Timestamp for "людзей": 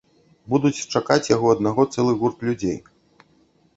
2.51-2.79